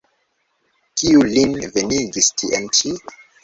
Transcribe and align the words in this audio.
Kiu 1.03 1.21
lin 1.35 1.55
venigis 1.77 2.33
tien 2.41 2.69
ĉi? 2.81 2.99